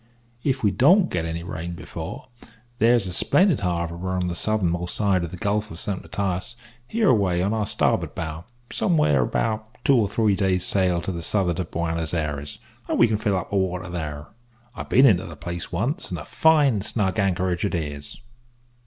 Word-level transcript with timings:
If 0.43 0.63
we 0.63 0.71
don't 0.71 1.11
get 1.11 1.25
any 1.25 1.43
rain 1.43 1.73
before, 1.73 2.27
there's 2.79 3.05
a 3.05 3.13
splendid 3.13 3.59
harbour 3.59 4.09
on 4.09 4.29
the 4.29 4.33
southernmost 4.33 4.95
side 4.95 5.23
of 5.23 5.29
the 5.29 5.37
Gulf 5.37 5.69
of 5.69 5.77
Saint 5.77 6.01
Matias, 6.01 6.55
hereaway 6.87 7.39
on 7.39 7.53
our 7.53 7.67
starboard 7.67 8.15
bow, 8.15 8.45
somewheres 8.71 9.27
about 9.27 9.75
two 9.83 9.95
or 9.95 10.09
three 10.09 10.35
days' 10.35 10.65
sail 10.65 11.03
to 11.03 11.11
the 11.11 11.21
south'ard 11.21 11.59
of 11.59 11.69
Buenos 11.69 12.15
Ayres, 12.15 12.57
and 12.89 12.97
we 12.97 13.07
can 13.07 13.17
fill 13.17 13.37
up 13.37 13.53
our 13.53 13.59
water 13.59 13.89
there. 13.89 14.25
I've 14.75 14.89
been 14.89 15.05
into 15.05 15.27
the 15.27 15.35
place 15.35 15.71
once, 15.71 16.09
and 16.09 16.17
a 16.19 16.25
fine 16.25 16.81
snug 16.81 17.19
anchorage 17.19 17.63
it 17.63 17.75
is." 17.75 18.19